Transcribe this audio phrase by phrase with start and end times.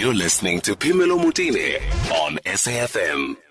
[0.00, 1.76] You're listening to Phemelo Motene
[2.10, 3.49] on SAFM.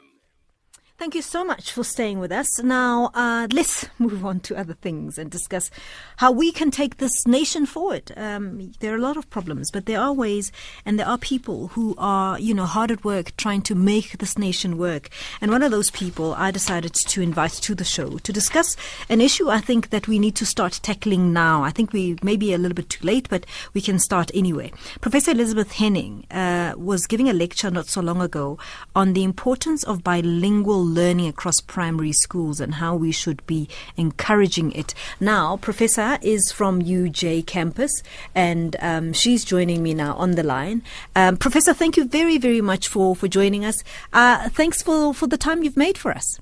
[1.00, 2.60] Thank you so much for staying with us.
[2.62, 5.72] Now, uh, let's move on to other things and discuss
[6.18, 8.12] how we can take this nation forward.
[8.18, 10.52] Um, there are a lot of problems, but there are ways
[10.84, 14.38] and there are people who are, you know, hard at work trying to make this
[14.38, 15.08] nation work.
[15.40, 18.76] And one of those people I decided to invite to the show to discuss
[19.08, 21.64] an issue I think that we need to start tackling now.
[21.64, 24.74] I think we may be a little bit too late, but we can start anyway.
[25.00, 28.58] Professor Elizabeth Henning uh, was giving a lecture not so long ago
[28.98, 34.72] on the importance of bilingual learning across primary schools and how we should be encouraging
[34.74, 34.94] it.
[35.20, 37.92] Now, Professor is from UJ campus
[38.34, 40.82] and um, she's joining me now on the line.
[41.16, 43.84] Um, Professor, thank you very, very much for, for joining us.
[44.12, 46.40] Uh, thanks for, for the time you've made for us.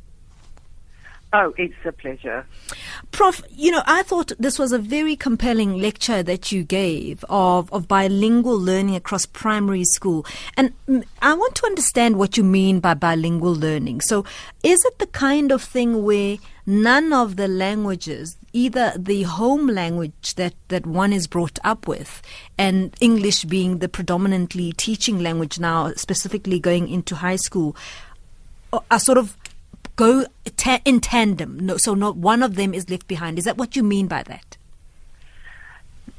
[1.33, 2.45] Oh, it's a pleasure.
[3.11, 7.71] Prof, you know, I thought this was a very compelling lecture that you gave of,
[7.73, 10.25] of bilingual learning across primary school.
[10.55, 10.71] And
[11.21, 14.01] I want to understand what you mean by bilingual learning.
[14.01, 14.23] So,
[14.63, 20.35] is it the kind of thing where none of the languages, either the home language
[20.35, 22.21] that, that one is brought up with,
[22.57, 27.75] and English being the predominantly teaching language now, specifically going into high school,
[28.89, 29.35] are sort of
[29.97, 31.59] go ta- in tandem.
[31.59, 33.37] No, so not one of them is left behind.
[33.37, 34.55] Is that what you mean by that?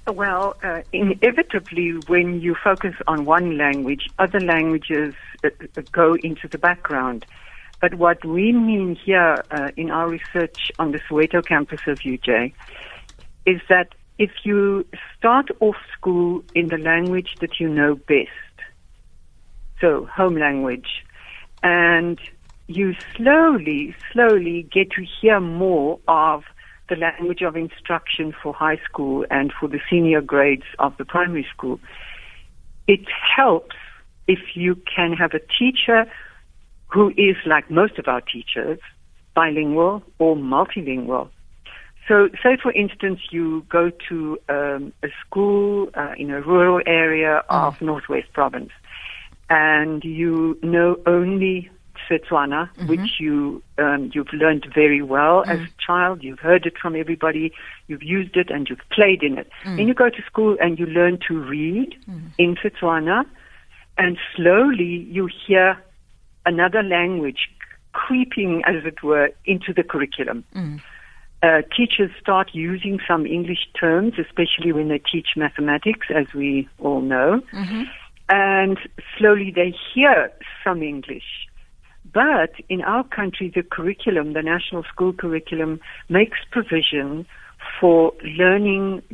[0.06, 6.48] Well, uh, inevitably, when you focus on one language, other languages uh, uh go into
[6.48, 7.24] the background.
[7.80, 12.52] But what we mean here uh, in our research on the Soweto campus of UJ
[13.46, 14.84] is that if you
[15.16, 18.56] start off school in the language that you know best,
[19.80, 21.04] so home language,
[21.62, 22.18] and
[22.68, 26.44] you slowly, slowly get to hear more of
[26.88, 31.46] the language of instruction for high school and for the senior grades of the primary
[31.52, 31.80] school.
[32.86, 33.00] It
[33.36, 33.76] helps
[34.26, 36.10] if you can have a teacher
[36.86, 38.78] who is, like most of our teachers,
[39.34, 41.28] bilingual or multilingual.
[42.06, 47.42] So, say for instance, you go to um, a school uh, in a rural area
[47.50, 47.82] of mm.
[47.82, 48.70] Northwest Province,
[49.50, 51.70] and you know only
[52.08, 52.86] Setswana, mm-hmm.
[52.88, 55.50] which you um, you've learned very well mm.
[55.50, 56.22] as a child.
[56.22, 57.52] You've heard it from everybody.
[57.86, 59.50] You've used it and you've played in it.
[59.64, 59.76] Mm.
[59.76, 62.30] Then you go to school and you learn to read mm.
[62.38, 63.24] in Setswana,
[63.96, 65.82] and slowly you hear
[66.46, 67.50] another language
[67.92, 70.44] creeping, as it were, into the curriculum.
[70.54, 70.80] Mm.
[71.42, 77.00] Uh, teachers start using some English terms, especially when they teach mathematics, as we all
[77.00, 77.40] know.
[77.52, 77.82] Mm-hmm.
[78.28, 78.78] And
[79.16, 80.32] slowly they hear
[80.64, 81.47] some English.
[82.18, 87.26] But in our country, the curriculum, the national school curriculum, makes provision
[87.80, 89.04] for learning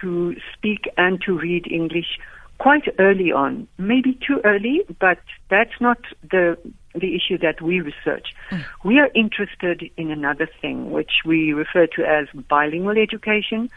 [0.00, 2.20] to speak and to read English
[2.58, 3.66] quite early on.
[3.78, 5.18] Maybe too early, but
[5.50, 5.98] that's not
[6.30, 6.56] the
[6.94, 8.28] the issue that we research.
[8.52, 8.64] Mm.
[8.84, 13.70] We are interested in another thing, which we refer to as bilingual education.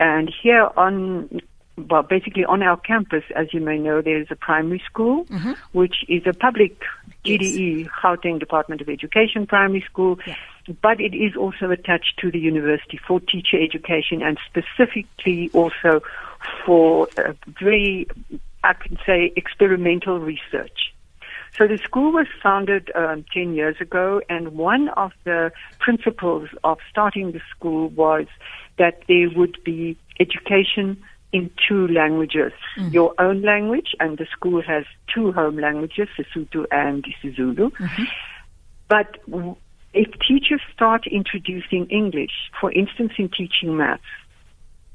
[0.00, 1.42] And here on
[1.76, 5.52] well, basically on our campus, as you may know, there is a primary school, mm-hmm.
[5.72, 6.82] which is a public
[7.24, 7.88] GDE, yes.
[8.02, 10.36] Gauteng Department of Education primary school, yes.
[10.82, 16.02] but it is also attached to the university for teacher education and specifically also
[16.66, 17.08] for
[17.60, 18.06] very,
[18.62, 20.92] I can say, experimental research.
[21.56, 26.78] So the school was founded um, 10 years ago, and one of the principles of
[26.90, 28.26] starting the school was
[28.78, 32.92] that there would be education in two languages, mm.
[32.92, 37.70] your own language, and the school has two home languages, Sesotho and Zulu.
[37.70, 38.04] Mm-hmm.
[38.88, 39.16] But
[39.94, 44.02] if teachers start introducing English, for instance, in teaching maths,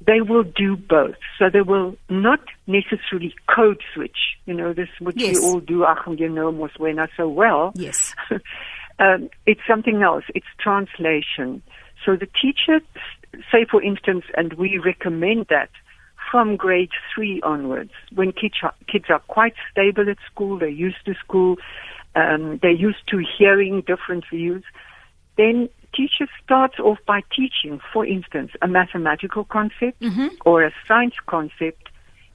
[0.06, 1.16] they will do both.
[1.40, 4.38] So they will not necessarily code switch.
[4.46, 5.40] You know, this which yes.
[5.40, 5.86] we all do,
[6.18, 7.72] you know, Moswena so well.
[7.76, 8.14] Yes.
[9.00, 10.24] um, it's something else.
[10.36, 11.64] It's translation.
[12.06, 12.80] So the teacher,
[13.52, 15.70] say for instance, and we recommend that
[16.32, 21.06] from grade three onwards, when kids are, kids are quite stable at school, they're used
[21.06, 21.58] to school,
[22.16, 24.64] um, they're used to hearing different views,
[25.38, 30.28] then teacher starts off by teaching, for instance, a mathematical concept mm-hmm.
[30.46, 31.90] or a science concept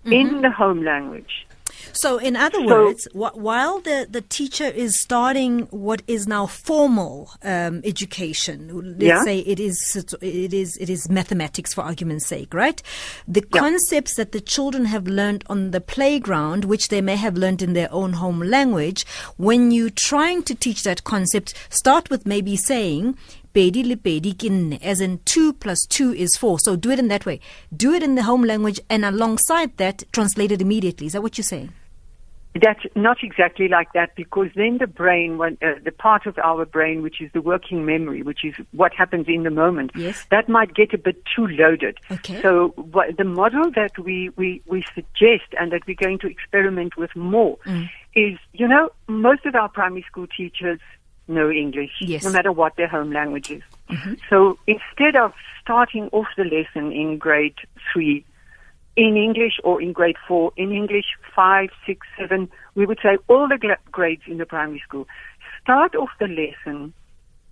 [0.05, 0.12] mm-hmm.
[0.12, 1.46] in the home language.
[1.92, 6.46] So, in other so, words, wh- while the, the teacher is starting what is now
[6.46, 9.24] formal um, education, let's yeah.
[9.24, 9.78] say it is
[10.20, 12.82] it is it is mathematics for argument's sake, right?
[13.26, 13.60] The yeah.
[13.60, 17.72] concepts that the children have learned on the playground, which they may have learned in
[17.72, 19.04] their own home language,
[19.36, 23.16] when you're trying to teach that concept, start with maybe saying
[23.54, 24.50] pedi le pedi ke
[24.82, 26.58] as in 2 plus 2 is 4.
[26.60, 27.40] So do it in that way.
[27.76, 31.06] Do it in the home language and alongside that, translate it immediately.
[31.06, 31.72] Is that what you're saying?
[32.54, 36.66] That's not exactly like that because then the brain, when, uh, the part of our
[36.66, 40.26] brain which is the working memory, which is what happens in the moment, Yes.
[40.31, 41.96] that might get a bit too loaded.
[42.10, 42.43] Okay.
[42.43, 46.98] So what, the model that we, we, we suggest and that we're going to experiment
[46.98, 47.88] with more Mm.
[48.14, 50.78] is, you know, most of our primary school teachers
[51.32, 52.23] know English, Yes.
[52.23, 52.29] Mm-hmm.
[52.29, 53.62] no matter what their home language is.
[53.90, 54.14] Mm-hmm.
[54.31, 57.55] So instead of starting off the lesson in grade
[57.93, 58.25] three
[58.96, 63.49] in English or in grade four, in English five, six, seven, we would say all
[63.49, 65.06] the grades in the primary school.
[65.62, 66.93] Start off the lesson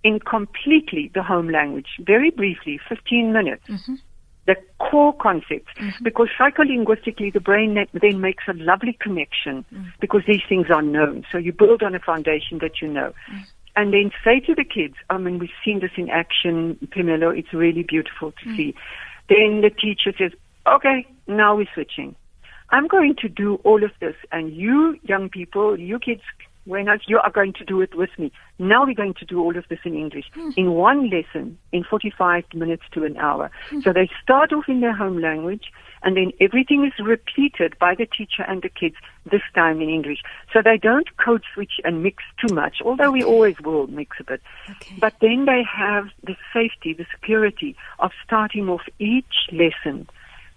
[0.02, 3.66] in completely the home language, very briefly, 15 minutes.
[3.68, 3.94] Mm-hmm.
[4.46, 6.02] The core concepts, mm-hmm.
[6.02, 9.92] because psycholinguistically the brain then makes a lovely connection mm.
[10.00, 11.24] because these things are known.
[11.30, 13.12] So you build on a foundation that you know.
[13.32, 13.44] Mm.
[13.76, 17.52] And then say to the kids, I mean, we've seen this in action, Phemelo, it's
[17.52, 18.56] really beautiful to mm.
[18.56, 18.74] see.
[19.28, 20.32] Then the teacher says,
[20.66, 22.16] okay, now we're switching.
[22.70, 26.22] I'm going to do all of this, and you young people, you kids,
[26.64, 28.30] when I, you are going to do it with me.
[28.58, 30.50] Now we're going to do all of this in English hmm.
[30.56, 33.50] in one lesson in 45 minutes to an hour.
[33.70, 33.80] Hmm.
[33.80, 35.72] So they start off in their home language,
[36.02, 38.96] and then everything is repeated by the teacher and the kids,
[39.30, 40.22] this time in English.
[40.52, 44.24] So they don't code switch and mix too much, although we always will mix a
[44.24, 44.42] bit.
[44.68, 44.96] Okay.
[44.98, 50.08] But then they have the safety, the security of starting off each lesson.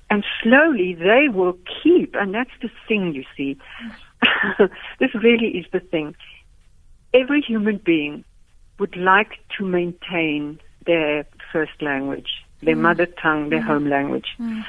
[0.09, 3.57] And slowly they will keep, and that's the thing you see.
[3.79, 3.89] Hmm.
[4.99, 6.15] this really is the thing.
[7.13, 8.23] Every human being
[8.79, 12.29] would like to maintain their first language,
[12.61, 12.81] their mm.
[12.81, 13.67] mother tongue, their mm.
[13.67, 14.27] home language.
[14.39, 14.65] Mm.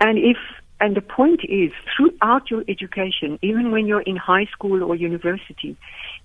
[0.00, 0.36] And if
[0.78, 5.74] and the point is, throughout your education, even when you're in high school or university,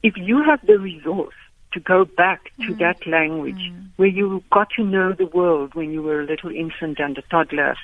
[0.04, 1.36] if you have the resource
[1.72, 6.02] to go back to that language where you got to know the world when you
[6.02, 7.76] were a little infant and a toddler,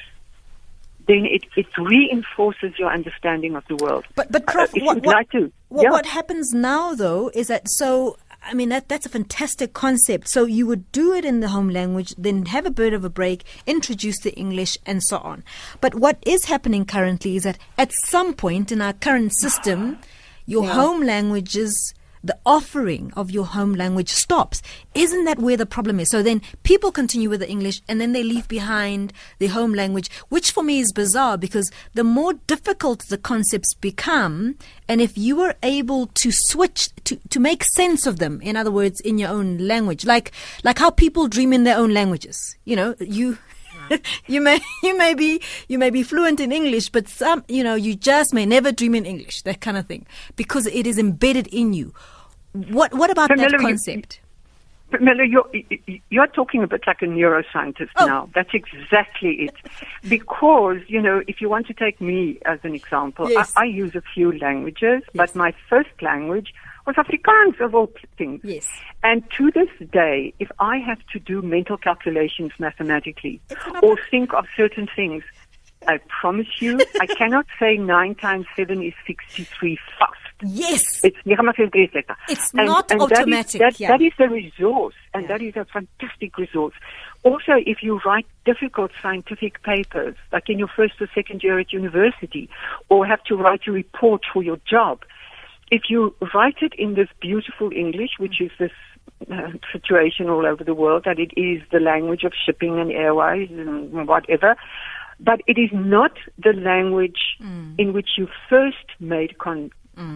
[1.07, 4.05] then it, it reinforces your understanding of the world.
[4.15, 5.27] But but Prof, Uh, what, what,
[5.69, 5.89] what, yeah.
[5.89, 10.27] what happens now though is that so I mean that that's a fantastic concept.
[10.29, 13.09] So you would do it in the home language, then have a bit of a
[13.09, 15.43] break, introduce the English, and so on.
[15.81, 19.97] But what is happening currently is that at some point in our current system,
[20.45, 20.73] your Yeah.
[20.73, 21.93] home languages.
[22.27, 24.61] The offering of your home language stops.
[24.93, 26.09] Isn't that where the problem is?
[26.09, 30.11] So then people continue with the English and then they leave behind the home language,
[30.27, 34.57] which for me is bizarre because the more difficult the concepts become,
[34.89, 38.71] and if you were able to switch to, to make sense of them, in other
[38.71, 40.33] words, in your own language, like
[40.65, 42.57] like how people dream in their own languages.
[42.65, 43.37] You know, you
[44.27, 47.75] you may you may be you may be fluent in English, but some you know
[47.75, 51.47] you just may never dream in English, that kind of thing, because it is embedded
[51.47, 51.93] in you.
[52.69, 54.19] What what about that Camilla, you- concept?
[54.89, 55.49] But Miller, you're,
[56.09, 58.05] you're talking a bit like a neuroscientist Oh.
[58.05, 58.29] now.
[58.33, 59.55] That's exactly it.
[60.07, 63.51] Because, you know, if you want to take me as an example, Yes.
[63.57, 66.53] I, I use a few languages, but my first language
[66.85, 68.39] was Afrikaans of all things.
[68.45, 68.71] Yes.
[69.03, 73.41] And to this day, if I have to do mental calculations mathematically
[73.83, 75.21] or think of certain things,
[75.85, 80.13] I promise you, I cannot say 9 times 7 is 63 fast.
[80.43, 81.03] Yes.
[81.03, 82.15] It's 9,537.
[82.29, 83.87] It's And- not and that is- automatic, That, yeah.
[83.91, 85.27] that is a resource, and Yeah.
[85.29, 86.73] that is a fantastic resource.
[87.23, 91.73] Also, if you write difficult scientific papers, like in your first or second year at
[91.73, 92.49] university,
[92.89, 95.03] or have to write a report for your job,
[95.71, 98.71] if you write it in this beautiful English, which is this
[99.31, 103.49] uh, situation all over the world, that it is the language of shipping and airways
[103.49, 104.55] and whatever,
[105.19, 107.35] but it is not the language
[107.79, 109.71] in which you first made con-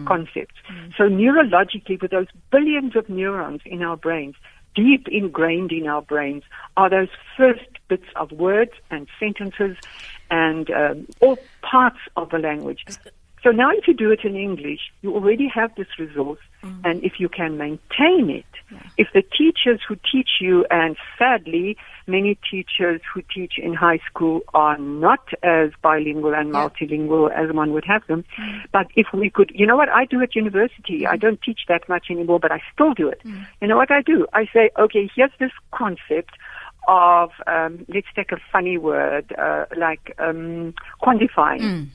[0.06, 0.54] concepts.
[0.96, 4.36] So neurologically, with those billions of neurons in our brains,
[4.74, 6.44] deep ingrained in our brains,
[6.76, 9.76] are those first bits of words and sentences
[10.30, 12.84] and um, all parts of the language.
[13.42, 16.40] So now if you do it in English, you already have this resource,
[16.84, 18.46] and if you can maintain it,
[18.96, 21.76] if the teachers who teach you, and sadly,
[22.06, 27.72] many teachers who teach in high school are not as bilingual and multilingual as one
[27.72, 28.24] would have them,
[28.72, 29.88] but if we could, you know what?
[29.88, 31.06] I do at university?
[31.06, 33.20] I don't teach that much anymore, but I still do it.
[33.60, 34.26] You know what I do?
[34.32, 36.30] I say, okay, here's this concept
[36.88, 41.88] of, um, let's take a funny word, uh, like um, quantifying.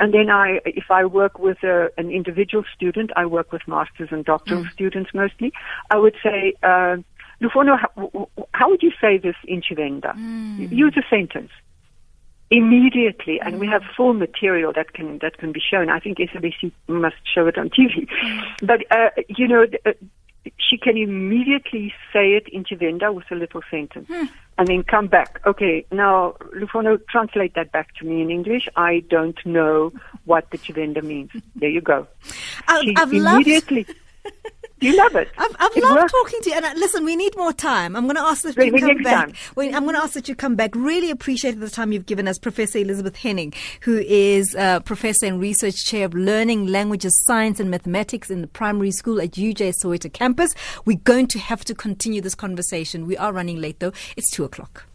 [0.00, 4.08] And then I, if I work with a, an individual student, I work with masters
[4.12, 5.52] and doctoral students mostly.
[5.90, 6.96] I would say, uh,
[7.42, 10.14] Lufono, how, how would you say this in Tshivenda?
[10.72, 11.50] Use a sentence
[12.50, 15.90] immediately, and we have full material that can that can be shown.
[15.90, 18.08] I think SABC must show it on TV.
[18.62, 19.92] But uh, you know, uh,
[20.68, 24.06] she can immediately say it in Tshivenda with a little sentence.
[24.08, 24.24] Hmm.
[24.58, 25.40] And then come back.
[25.46, 28.68] Okay, now, Lufono, translate that back to me in English.
[28.74, 29.92] I don't know
[30.24, 31.30] what the Tshivenda means.
[31.54, 32.06] There you go.
[32.66, 33.86] I- She I've loved- immediately.
[34.80, 35.28] you love it.
[35.38, 36.12] I've, I've It loved works.
[36.12, 36.56] talking to you.
[36.56, 37.94] And uh, listen, we need more time.
[37.96, 39.26] I'm going to ask that you come back.
[39.28, 39.34] time.
[39.56, 40.70] I'm going to ask that you come back.
[40.74, 45.40] Really appreciate the time you've given us, Professor Elizabeth Henning, who is uh, Professor and
[45.40, 50.12] Research Chair of Learning, Languages, Science and Mathematics in the primary school at UJ Soweto
[50.12, 50.54] campus.
[50.84, 53.06] We're going to have to continue this conversation.
[53.06, 53.92] We are running late though.
[54.16, 54.87] It's two o'clock.